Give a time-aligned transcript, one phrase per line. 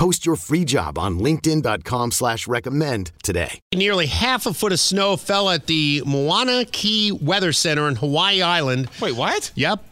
[0.00, 3.60] Post your free job on linkedin.com slash recommend today.
[3.74, 8.40] Nearly half a foot of snow fell at the Mauna Kea Weather Center in Hawaii
[8.40, 8.88] Island.
[9.02, 9.52] Wait, what?
[9.56, 9.84] Yep.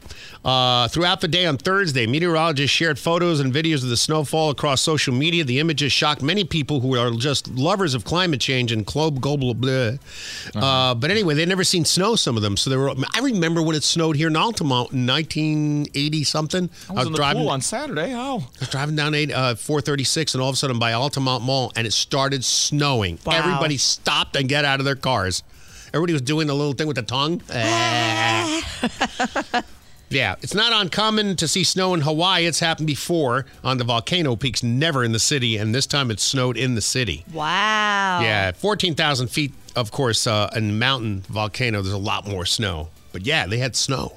[0.44, 4.80] Uh, throughout the day on Thursday, meteorologists shared photos and videos of the snowfall across
[4.80, 5.44] social media.
[5.44, 9.54] The images shocked many people who are just lovers of climate change and globe global
[9.54, 9.92] blah.
[10.54, 12.16] Uh, but anyway, they'd never seen snow.
[12.16, 12.92] Some of them, so they were.
[13.14, 16.70] I remember when it snowed here in Altamonte in 1980 something.
[16.88, 18.10] I was in the pool on Saturday.
[18.10, 18.38] How?
[18.38, 21.72] I was driving down eight, uh, 436, and all of a sudden by Altamonte Mall,
[21.76, 23.18] and it started snowing.
[23.24, 23.34] Wow.
[23.34, 25.42] Everybody stopped and get out of their cars.
[25.88, 27.40] Everybody was doing the little thing with the tongue.
[30.10, 32.46] yeah, it's not uncommon to see snow in Hawaii.
[32.46, 36.20] It's happened before on the volcano peaks, never in the city, and this time it
[36.20, 37.24] snowed in the city.
[37.32, 38.20] Wow.
[38.22, 42.88] Yeah, 14,000 feet, of course, uh, in mountain volcano, there's a lot more snow.
[43.12, 44.14] But yeah, they had snow.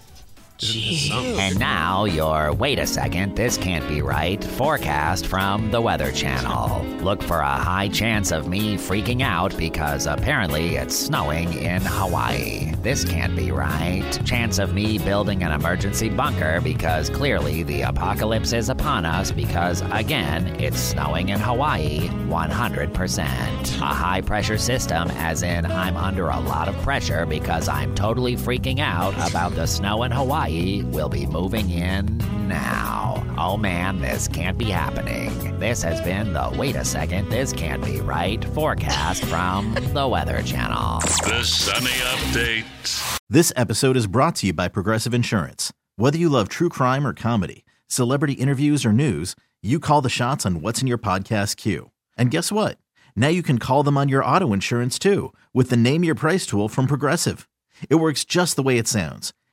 [0.62, 1.40] Isn't this something?
[1.40, 6.86] And now your wait a second, this can't be right forecast from the Weather Channel.
[7.02, 12.76] Look for a high chance of me freaking out because apparently it's snowing in Hawaii.
[12.84, 14.08] This can't be right.
[14.24, 19.82] Chance of me building an emergency bunker because clearly the apocalypse is upon us because
[19.92, 23.82] again, it's snowing in Hawaii 100%.
[23.82, 28.36] A high pressure system, as in I'm under a lot of pressure because I'm totally
[28.36, 33.24] freaking out about the snow in Hawaii, will be moving in now.
[33.38, 35.58] Oh man, this can't be happening.
[35.60, 40.42] This has been the wait a second, this can't be right forecast from the Weather
[40.44, 41.00] Channel.
[41.24, 43.20] The Sunny Update.
[43.30, 45.72] This episode is brought to you by Progressive Insurance.
[45.96, 50.46] Whether you love true crime or comedy, celebrity interviews or news, you call the shots
[50.46, 51.92] on what's in your podcast queue.
[52.18, 52.78] And guess what?
[53.16, 56.46] Now you can call them on your auto insurance too with the Name Your Price
[56.46, 57.48] tool from Progressive.
[57.90, 59.34] It works just the way it sounds.